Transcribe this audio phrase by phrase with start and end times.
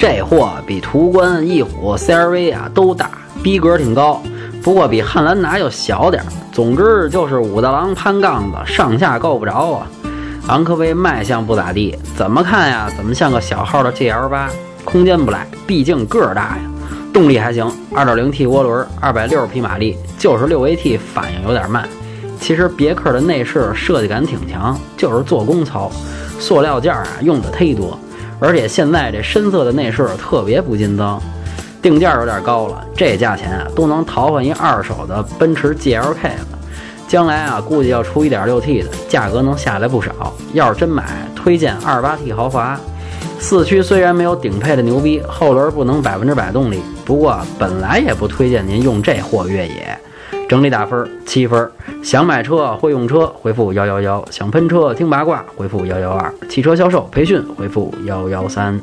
[0.00, 3.10] 这货比途观、翼虎、CRV 啊都大，
[3.42, 4.22] 逼格挺高。
[4.62, 6.26] 不过比汉兰达要小点儿。
[6.50, 9.86] 总之就是武大郎攀杠子，上下够不着啊。
[10.46, 12.90] 昂科威卖相不咋地，怎么看呀？
[12.96, 14.48] 怎么像个小号的 GL 八？
[14.86, 16.62] 空间不赖，毕竟个儿大呀。
[17.12, 21.86] 动力还行，2.0T 涡轮，260匹马力，就是 6AT 反应有点慢。
[22.40, 25.92] 其实别克的内饰设计感挺强，就是做工糙，
[26.38, 27.98] 塑料件啊用的忒多。
[28.40, 31.22] 而且现在这深色的内饰特别不禁脏，
[31.82, 36.58] 定价有点高了，这价钱啊都能淘换一二手的奔驰 GLK 了。
[37.06, 40.32] 将来啊估计要出 1.6T 的，价格能下来不少。
[40.54, 41.04] 要是真买，
[41.34, 42.80] 推荐 28T 豪华。
[43.38, 49.98] 四驱虽然没有顶配的牛逼，后轮不能百分之百动力，不过本来也不推荐您用这货越野。
[50.48, 51.70] 整理打分七分。
[52.02, 58.80] 想买车会用车回复幺幺幺，想喷车听八卦回复幺幺二，汽车销售培训回复幺幺三。